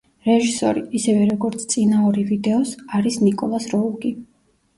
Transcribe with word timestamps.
რეჟისორი, 0.27 0.81
ისევე, 0.99 1.27
როგორც 1.31 1.65
წინა 1.73 1.99
ორი 2.07 2.25
ვიდეოს, 2.31 2.73
არის 3.01 3.19
ნიკოლას 3.27 3.71
როუგი. 3.77 4.17